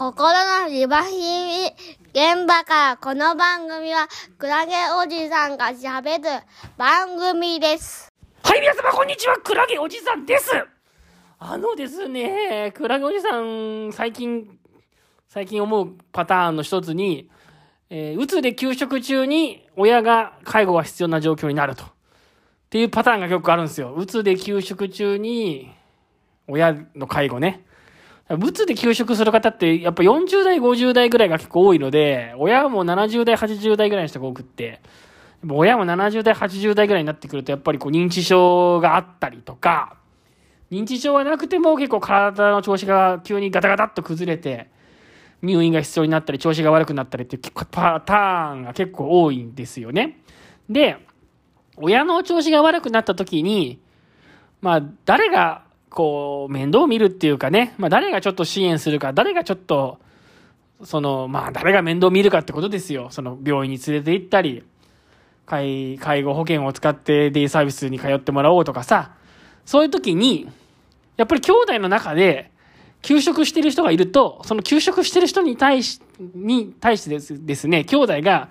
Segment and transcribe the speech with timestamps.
[0.00, 0.32] 心
[0.62, 1.66] のリバヒミ
[2.14, 6.42] 現場からこの番組はクラゲおじさんが喋る
[6.78, 8.08] 番組です。
[8.42, 10.52] はい、皆様こんにちは、クラゲおじさんです
[11.38, 14.48] あのですね、クラゲおじさん、最近、
[15.28, 17.28] 最近思うパターンの一つに、
[17.90, 21.84] えー、うつで休職中に親が介護が必要な状況になると。
[21.84, 21.88] っ
[22.70, 23.92] ていうパターンが結構あるんですよ。
[23.92, 25.70] うつで休職中に、
[26.48, 27.66] 親の介護ね。
[28.38, 34.80] うつで休職する方って、やっぱ40代、50代ぐらいが結構多いので、親も70代、80代ぐらいの人が多くって、
[35.48, 39.96] 親も70代、80代ぐらいになってくると、やっぱりこう認知症があったりとか、
[40.70, 44.68] 認知症はなくても結構体の調子が急にガタガタっと崩れて、
[45.42, 50.20] 入院が必要になったり、調子が悪くなったりっていうパターンが結構多いんですよね。
[50.68, 50.98] で、
[51.76, 53.80] 親の調子が悪くなった時に、
[54.60, 59.98] まあ、誰がこう、面倒を見るっていうかね、まあ誰がちょっと支援するか、誰がちょっと、
[60.82, 63.08] その、まあ誰が面倒を見るかってことですよ。
[63.10, 64.62] その病院に連れて行ったり、
[65.46, 69.12] 介介護保険を使ってデイサービスに通ってもらおうとかさ、
[69.64, 70.48] そういう時に、
[71.16, 72.50] やっぱり兄弟の中で、
[73.02, 76.00] 休職してる人がいると、その休職してる人に対し、
[76.34, 78.50] に対してですですね、兄弟が、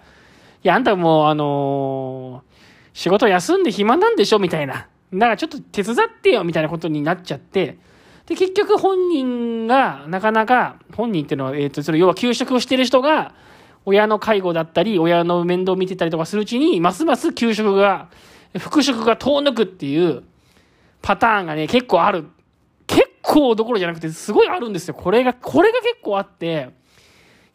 [0.63, 2.49] いや、あんたもう、あのー
[2.99, 4.87] 仕事休んで暇なんでしょみたいな。
[5.13, 7.77] だからちょっと手伝ってよみたいなことになっちゃって、
[8.27, 13.33] で、結局本人がなかなか、本人っていうのは、えっ、と、それ要は休職をしてる人が、
[13.85, 18.09] 親の介護だったり、親の面倒を見てたりとかするうちに、ますます休職が、
[18.57, 20.23] 復職が遠のくっていう
[21.01, 22.25] パターンがね、結構ある。
[22.85, 24.93] 結構どころじゃなくて、すごいあるんですよ。
[24.93, 26.69] これが、これが結構あって、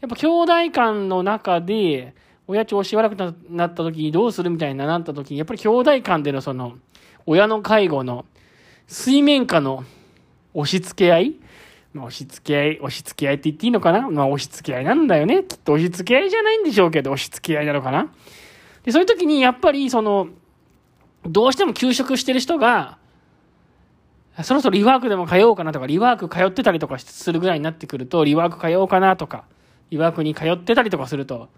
[0.00, 2.14] やっぱ兄弟間の中で、
[2.46, 6.74] 親調子悪くなった時にどうするみたいになった時に、やっぱり兄弟間でのその、
[7.27, 8.25] 親の介護の
[8.86, 9.84] 水面下の
[10.53, 11.34] 押し付け合い？
[11.92, 14.11] まあ、押し付け合い、押し付け合いって言っていいのかな？
[14.11, 15.45] まあ、押し付け合いなんだよね。
[15.45, 18.12] きっと押し付け合いじゃないんでしょうけど、押し付け合いなのかな？
[18.83, 20.28] で、そういう時に、やっぱり、その、
[21.25, 22.98] どうしても休職してる人が、
[24.42, 29.45] そろそろリワークでも通おうかなとか、リワーク通ってたりとかするぐらいになってくると、リワーク通おうかなとか、
[29.91, 31.48] リワークに通ってたりとかすると、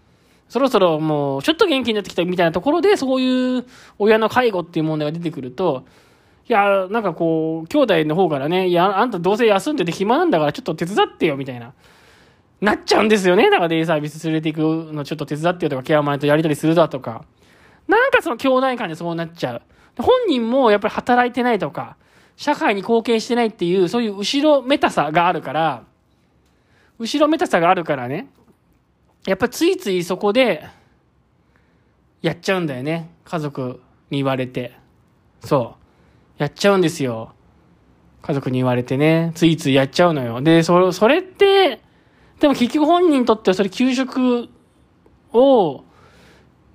[0.49, 3.65] そろそろもう、ちょっと元気になってきたみたいなところで、そういう
[3.99, 5.85] 親の介護っていう問題が出てくると、
[6.49, 11.73] いや、なんかこう、兄弟の方からね、いや、あんたどうせ休んでて暇なんだからちょっと手伝ってよ、みたいな。
[12.61, 13.49] なっちゃうんですよね。
[13.49, 17.25] だからデイサービス連れて行くのちょっと手伝ってよとか、ケアマネとやりたりするだとか。
[17.87, 19.61] なんかその兄弟間でそうなっちゃう。
[19.97, 21.97] 本人もやっぱり働いてないとか、
[22.35, 25.83] 社会に貢献してないっていう、そういう後ろめたさがあるから、
[26.99, 28.29] 後ろめたさがあるからね、
[29.27, 30.65] やっぱついついそこで、
[32.21, 33.11] やっちゃうんだよね。
[33.25, 34.73] 家族に言われて。
[35.41, 35.75] そ
[36.39, 36.41] う。
[36.41, 37.33] やっちゃうんですよ。
[38.21, 39.33] 家族に言われてね。
[39.35, 40.41] ついついやっちゃうのよ。
[40.41, 41.81] で、そそれって、
[42.39, 44.47] でも結局本人にとってはそれ給食
[45.33, 45.83] を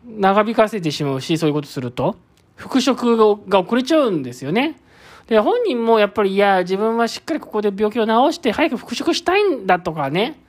[0.05, 2.17] 長引かせてしまうし、そういうことすると。
[2.55, 3.17] 復職
[3.49, 4.79] が遅れちゃうんですよね。
[5.27, 10.42] で、本人もやっぱり、いや、自分はしっかりここで病気を治して早く復職したいんだとかね。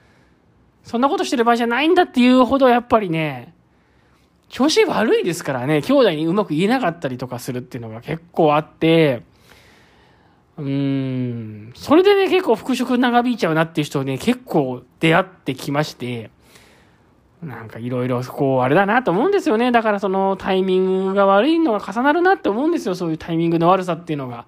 [0.84, 3.54] そんなことしてる場合じゃないんだっていうほどやっぱりね、
[4.48, 9.22] 調子悪いですからね、兄弟にうまく言えなかったりとかするっていうのが結構あって、
[10.58, 16.30] うーん、それでね、結構復職長引いちゃうなっていう人ね、結構出会ってきまして、
[17.42, 19.72] なんかいろいろこう、あれだなと思うんですよね。
[19.72, 22.94] だからそのタイミングが悪いのが重なるなって思うんですよ。
[22.94, 24.46] そういうタイミングの悪さっていうのが。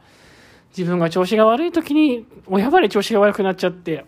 [0.77, 4.05] 自分が調子が悪い時に、親ばり調子が悪くなっちゃって。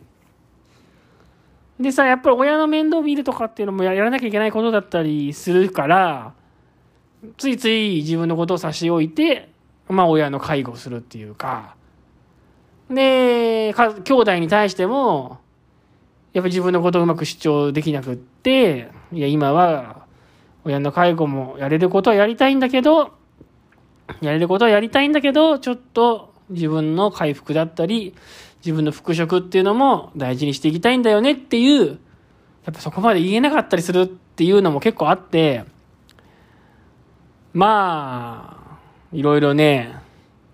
[1.80, 6.34] でさ、やっぱり親の面倒を見るとかっていうのもやらなきゃいけないことだったりするから、
[7.36, 9.50] ついつい自分のことを差し置いて、
[9.88, 11.76] まあ親の介護をするっていうか、
[12.90, 15.38] で、か兄弟に対しても、
[16.32, 20.06] やっぱ自分のことをうまく主張できなくって、いや、今は、
[20.64, 23.12] 親の介護もやれることはやりたいんだけど、
[24.20, 28.14] やれることはやりたいんだけど、ちょっと自分の回復だったり、
[28.64, 31.98] 自分の復職っていうのも大事にしていきたいんだよねっていう、
[32.64, 35.64] やっぱそこまで言えなかったりするっていうのも結構あって、
[37.54, 38.78] まあ、
[39.12, 39.96] いろいろね、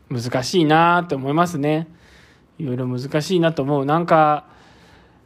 [0.09, 1.89] 難しいなって思いますね。
[2.59, 3.85] いろいろ難しいなと思う。
[3.85, 4.47] なんか、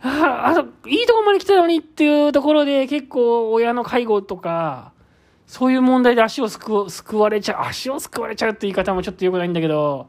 [0.01, 4.93] ああ、いいとこまで来たのにっていうところで結構親の介護とか、
[5.47, 10.09] そういう問題で足をすく救われちゃう、足を救われちゃうって言い方もちょっと良くないんだけど、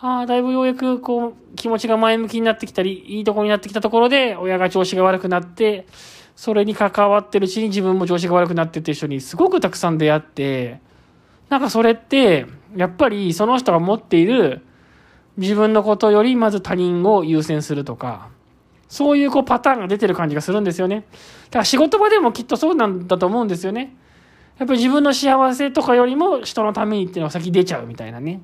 [0.00, 5.86] ああ、だいぶようやくこう気持ちが前向きになってきたり、いいとこになってきたところで親が調子が悪くなって、
[6.36, 10.80] それに関わってるうちに自分も調子が悪くなってって人にすごくたくさん出会って、
[11.48, 12.46] なんかそれって、
[12.76, 14.62] やっぱりその人が持っている
[15.36, 18.28] 自分のことよりまず他人を優先するとか、
[18.88, 21.06] そういうこうパターンが出てる感じがするんですよね。
[21.46, 23.96] だから仕事場でもきっとそうなんだと思うんですよね。
[24.58, 28.40] やっぱり自分の幸せとかよりも人のためにっていうのが先出ちゃうみたいなね。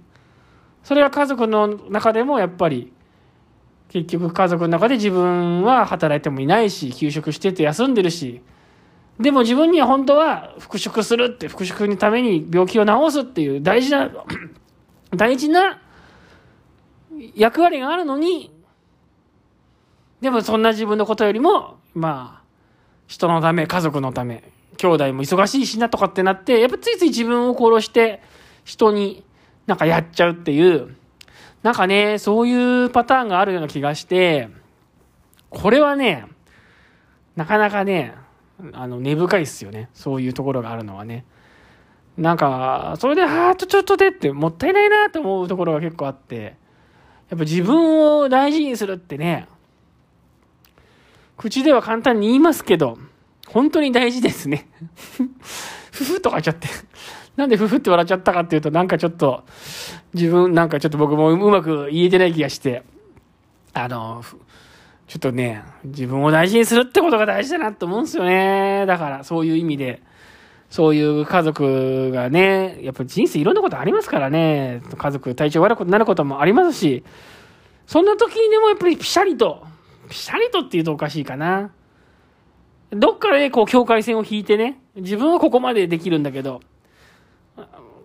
[0.85, 2.93] それは家族の中でもやっぱり
[3.89, 8.43] 結局家族の中で自分は働いてもいないし休職してて休んでるし
[9.19, 14.11] でも自分には本当は復職するって復職のために病気を治すっていう大事な
[15.15, 15.81] 大事な
[17.35, 18.53] 役割があるのに
[20.21, 22.45] でもそんな自分のことよりもまあ
[23.07, 28.21] 人のため家族のため兄弟も忙しいしなとかってなってやっぱついつい自分を殺して
[28.65, 29.25] 人に
[29.67, 30.97] なんかやっちゃうっていう。
[31.63, 34.51] なんかねそういうパターンがあるような気がして
[35.49, 36.27] これはね
[37.37, 38.15] なかなかね
[38.73, 39.89] あの根深いっすよね。
[39.95, 41.25] そういうところがあるのはね。
[42.17, 46.63] なんかそれであーちょちょっとでってもったいないなと思うところが結構あって。
[47.31, 49.49] やっぱ自分を大事にするってね
[51.37, 52.99] 口では簡単に言いますけど
[53.49, 54.69] 本当に大事ですね。
[55.93, 56.69] ふふとか言っちゃって。
[57.37, 59.45] なんでふふって笑っちゃったかっていうとなんかちょっと
[60.13, 62.85] 自分なんかちょっと僕もうまく言えてない気がして
[63.73, 64.23] あの
[65.07, 68.85] ちょっとね、自分を大事にするってことが大事だなと思うんですよね。
[68.87, 70.03] だから、そういう意味で、
[70.71, 77.05] そういう家族がね、やっぱ人生いろんなことありますからね、家族体調悪くなることもありますし、
[77.87, 79.65] そんな時にでもやっぱりピシャリと、
[80.09, 81.71] ピシャリとって言うとおかしいかな。
[82.91, 86.61] どっからでこう境界線を引いてね、自分はここまでできるんだけど、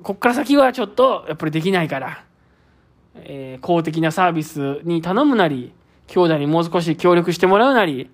[0.03, 2.23] こっから先はちょっとやっぱりできないから、
[3.15, 5.73] えー公的なサービスに頼むなり、
[6.07, 8.09] 兄弟にもう少し協力してもらうなり、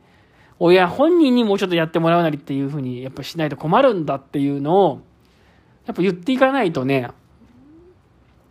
[0.60, 5.02] 親本人にもうちょっとやってもらうなりっていうふうにやっぱしないと困るんだっていうのを、
[5.86, 7.10] やっぱ言っていかないとね、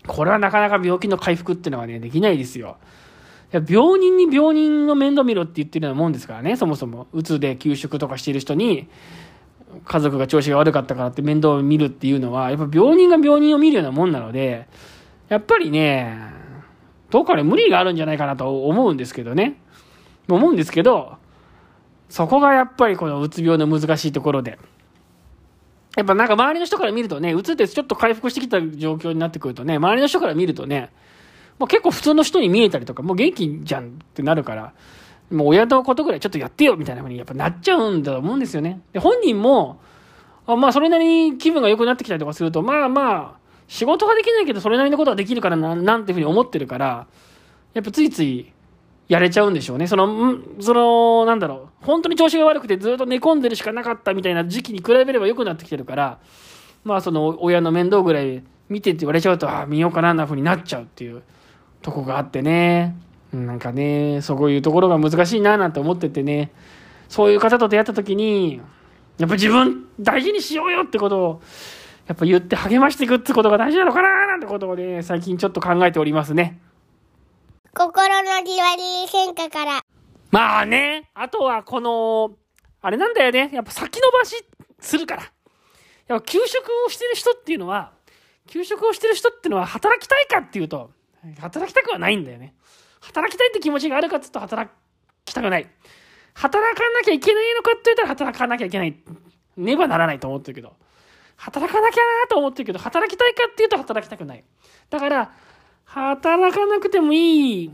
[0.06, 2.76] これはなかなか病気の回復っていうのはね、できないですよ。
[3.52, 7.06] 病人に病人の面倒見ろって言ってるようなもんですからね、そもそも。
[7.12, 8.88] うつで休職とかしている人に、
[9.84, 14.68] 家族が調子が悪かったからって面倒を見るっていうのは、やっぱ病人が病人を見るようなもんなので、
[15.28, 16.18] やっぱりね、
[17.10, 19.60] どっかで無理があるんじゃないかなと思うんですけどね。
[20.28, 21.16] 思うんですけど、
[22.08, 24.58] そこがやっぱりこのうつ病の難しいところで。
[25.96, 30.90] やっぱなんか周りの人から見るとね、うつってちょっと回復してきた状況になってくるとね、周りの人から見るとね、
[31.58, 34.72] もう結構普通の人に見えたりとか、もう元気じゃんってなるから、
[35.30, 38.80] もう親のことぐらいちょっとやってよみたいな風にやっぱなっちゃうんだと思うんですよね。
[38.92, 39.80] で、本人も、
[40.46, 47.06] あまあそれなりに気分が良くなってきたりとかすると、まあまあ、仕事ができないけどそれなりのことはできるからな、なんていうふうに思ってるから、
[47.72, 48.52] やっぱついつい
[49.08, 49.86] やれちゃうんでしょうね。
[49.86, 56.18] その、その、なんだろう、本当に調子が悪くてずっと寝込んでるしかなかったみたいな時期に比べれば良くなってきてるから、
[56.84, 61.22] まあその親の面倒ぐらい見てって言われちゃうと、ああ、見ようかな、なふうになっちゃうっていう
[61.82, 62.96] とこがあってね。
[63.34, 66.52] なんかね、そういうところが難しいななんて思っててね、
[67.08, 68.60] そういう方と出会った時に、
[69.18, 71.42] やっぱ自分大事にしようよってことを、
[72.06, 76.60] やっぱ言って励ましていくってことが大事なのかななんてことをね、最近ちょっと考えておりますね。
[77.74, 79.80] 心のじわり変化から。
[80.30, 82.32] まあね、あとはこの、
[82.82, 83.50] あれなんだよね。
[83.52, 84.44] やっぱ先延ばし
[84.80, 85.22] するから。
[86.06, 87.92] やっぱ休職をしてる人っていうのは、
[88.46, 90.90] 休職をしてる人っていうのは働きたいかっていうと、
[91.40, 92.54] 働きたくはないんだよね。
[93.06, 94.70] 働きたいって気持ちがあるかって言うと働
[95.24, 95.68] きたくない。
[96.34, 98.96] 働かなきゃいけないのかって言ったら働かなきゃいけない。
[99.56, 100.74] ねばならないと思ってるけど。
[101.36, 104.44] 働かなきゃなと思ってるけど、働きたいかっていうと働きたくない。
[104.90, 105.32] だから、
[105.84, 107.70] 働かなくてもいい、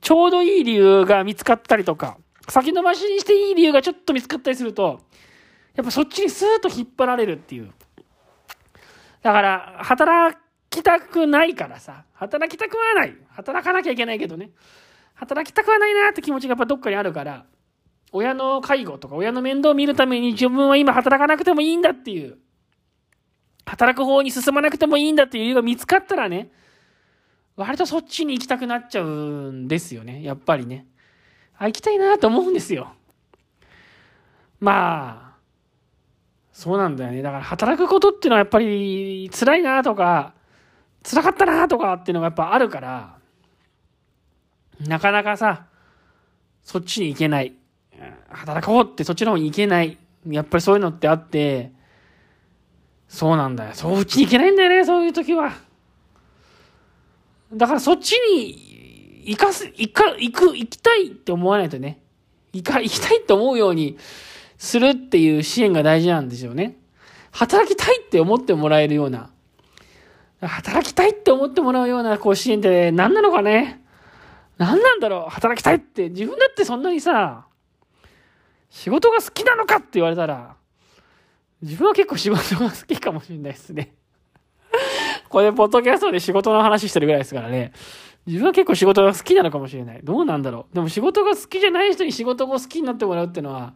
[0.00, 5.00] ちょうどいい理由が見つかったりとか、先延ばしにしていい理由がちょっと見つかったりすると、
[5.74, 7.72] やっぱそっちにスーッと引っ張られるっていう。
[9.22, 10.36] だから、働
[10.70, 13.16] きたくないからさ、働きたくはない。
[13.30, 14.50] 働かなきゃいけないけどね。
[15.14, 17.44] 働きたくはないなって気持ちがやっぱどっかにあるから、
[18.12, 22.38] 親の介護とか親の面倒を見るために自分は今働かなくてもいいんだっていう、
[23.66, 26.50] 働く方に進まなくてもいいんだっていう理由が見つかったらね、
[27.56, 30.22] 割とそっちに行きたくなっちゃうんですよね。
[30.22, 30.86] やっぱりね。
[31.58, 32.94] あ、行きたいなと思うんですよ。
[34.60, 35.36] まあ、
[36.52, 37.22] そうなんだよね。
[37.22, 40.34] だから働くことっていうのはやっぱり辛いなとか、
[41.02, 43.16] 辛かったなとかっていうのがやっぱあるから、
[44.86, 45.66] なかなかさ、
[46.62, 47.54] そっちに行けない。
[48.30, 49.98] 働こうってそっちの方に行けない。
[50.26, 51.72] やっぱりそういうのってあって、
[53.08, 53.70] そうなんだよ。
[53.74, 55.52] そっちに行けないんだよね、そういう時は。
[57.52, 62.00] だからそっちに行かす、行か、行く、行きたいって思わないとね。
[62.52, 63.98] 行か、行きたいって思うように
[64.56, 66.76] するっていう支援が大事なんですよね。
[67.32, 69.30] 働きたいって思ってもらえるような。
[70.40, 73.82] 働きたいって思ってもらうようなこう支援って何なのかね。
[74.58, 77.46] 何なんだろう働きたいって、自分だってそんなにさ、
[78.68, 80.56] 仕事が好きなのかって言われたら、
[81.62, 83.94] 自分は結構仕事が好きかもしれないですね。
[85.28, 87.72] これ、ポッドキャストで仕事の話してるぐらいですからね。
[88.26, 90.00] 自分は結構仕事が好きなのかもしれない。
[90.02, 90.74] どうなんだろう。
[90.74, 93.74] でも仕事が好きじゃない人に仕事を好きになってもらうってのは、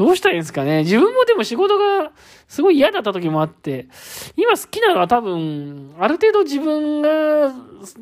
[0.00, 0.78] どうしたらいいんですかね。
[0.84, 2.12] 自分もでも仕事が
[2.48, 3.86] すごい嫌だった時もあって、
[4.34, 7.52] 今好きなのは多分、ある程度自分が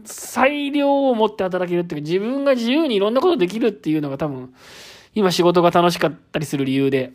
[0.05, 4.55] 裁量を持って働けるっていうか、自分が自由にいろんなことできるっていうのが多分、
[5.17, 7.11] 今仕事が楽しかったりする理由で、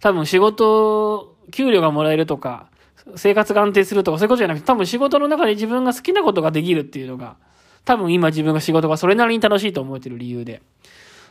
[0.00, 2.70] 多分仕事、給料がもらえるとか、
[3.16, 7.36] 生活が安定するとかそういうことじゃなくて、多分仕事の中で自分が好きなことができるっていうのが、
[7.84, 10.62] 多分今自分が仕事がそれなりに楽しいと思えてる理由で。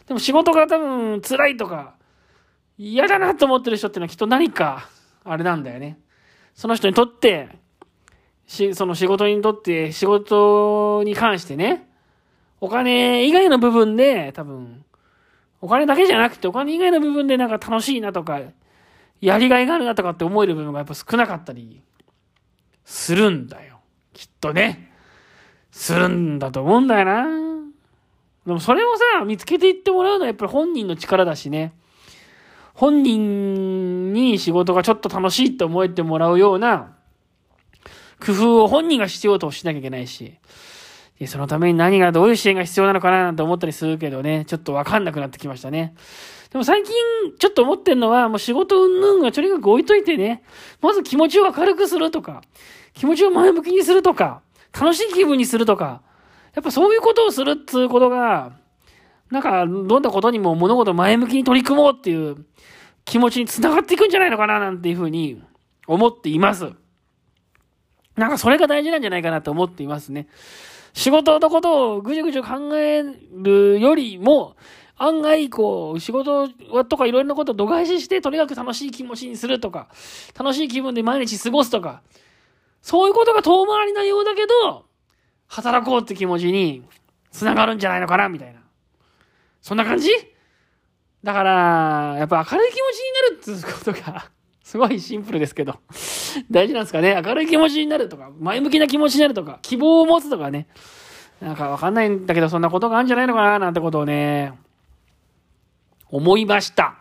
[0.08, 1.96] でも仕事が多分辛いとか、
[2.78, 4.90] 嫌だなと思ってる人ってのはきっと何か、
[5.24, 6.00] あれなんだよね。
[6.54, 7.50] その人にとって、
[8.48, 11.90] し、その仕事にとって、仕事に関してね、
[12.62, 14.86] お金以外の部分で、多分、
[15.62, 18.42] お金だけじゃなくて、お金以外の部分でなんか楽しいなとか、
[19.22, 21.82] やりがいがあるなとかって思える部分がやっぱ少なかったり、
[22.84, 23.80] するんだよ。
[24.14, 24.92] きっとね。
[25.72, 27.55] するんだと思うんだよな。
[28.46, 31.74] でもそれをさ、見つけていってもらうのはやっぱり本人の力だしね。
[32.74, 36.96] 本人に仕事がちょっと楽しいって思えてもらうような
[38.24, 40.36] 工夫を本人が必要としなきゃいけないし。
[41.28, 45.96] そのために何がどういう支援が必要なのかななんて思ったりするけどね、ちょっとわかんなくなってきましたね。
[46.52, 46.94] でも最近
[47.40, 50.44] ちょっと思ってんのは、もう仕事云々がとにかく置いといてね、
[50.82, 52.42] まず気持ちを明るくするとか、
[52.94, 54.42] 気持ちを前向きにするとか、
[54.78, 56.02] 楽しい気分にするとか、
[56.56, 58.54] やっぱそういうことをするっつうことが、
[59.30, 62.46] なんか、どんなことにも物事前向きに取り組もうっていう
[63.04, 65.42] 気持ちにつながっていくんじゃないのかななんていうふうに
[65.88, 66.72] 思っています。
[68.16, 70.28] なんかそれが大事なんじゃないかなと思っていますね。
[70.94, 74.56] 仕事のことをぐじゅぐじゅ考えるよりも、
[74.98, 76.48] 案外、こう、仕事
[76.86, 79.90] とかいろんなことを度外視して、とにかく楽しい気持ちにするとか、
[80.38, 82.02] 楽しい気分で毎日過ごすとか、
[82.82, 84.86] そういうことが遠回りなようだけど、
[85.48, 86.84] 働こうって気持ちに
[87.32, 88.62] 繋がるんじゃないのかな、みたいな。
[89.62, 90.10] そんな感じ？
[91.24, 92.78] だから、やっぱ明るい気持
[93.42, 94.30] ちになるってことが、
[94.64, 95.80] すごいシンプルですけど、
[96.52, 97.20] 大事なんですかね？
[97.26, 100.68] 明るい気持ちになるとか、前向きな気持ちになるとか、希望を持つとかね。
[101.42, 104.54] なんかわかんないんだけど、そんなことがあるんじゃないのかな、なんてことをね、
[106.10, 106.96] 思いました。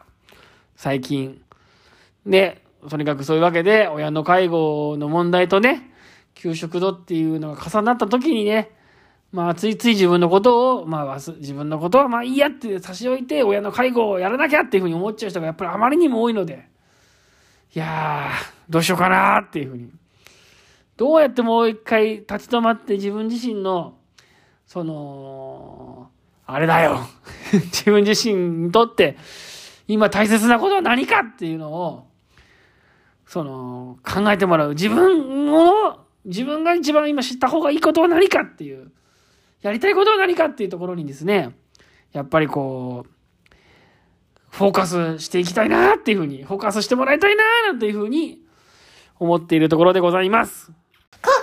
[0.75, 1.41] 最近。
[2.27, 5.94] で、とにかくそういうわけで、親の介護の問題とね、
[6.35, 8.71] 給食度っていうのが重なった時にね、
[9.33, 16.69] まあ、ついつい自分のことを、まあ、自分のことはまあいいやって差し置いて、親の介護をやらなきゃっていうふうに思っちゃう人がやっぱりあまりにも多いので、
[17.75, 19.91] いやー、どうしようかなっていうふうに。
[20.97, 23.99] どうやってもう一回立ち止まって自分自身の、
[24.67, 26.11] その、
[26.47, 27.01] あれだよ。
[27.51, 29.17] 自分自身にとって、
[29.89, 32.07] 今大切なことは何かっていうのを、
[33.27, 34.71] その、考えてもらう。
[34.71, 38.93] 自分を、自分が一番今知った方がいいことは何かっていう、
[39.63, 41.55] やりたいことは何かっていうところにですね、
[42.13, 43.11] やっぱりこう、
[44.51, 48.41] フォーカスしていきたいなっていうふうに、フォーカスしてもらいたいななんていうふうに
[49.19, 50.73] 思っているところでございます。
[51.21, 51.41] 心の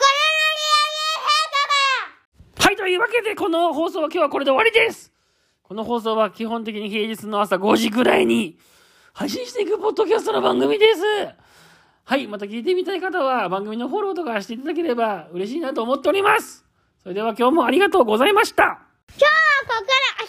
[2.63, 5.11] はい、というわけで、この放送は今日はこれで終わりです。
[5.63, 8.57] この放送は基本的に平日の朝5時ぐらいに
[9.13, 11.01] 配信していくポッドキャストの番組です。
[12.12, 16.65] はい、また聞いてみたい方は番組のフォローとかしていただければ嬉しいなと思っております。
[17.01, 18.63] それでは今日もありがとうございました。
[18.63, 19.30] 今日は
[19.63, 20.27] ここから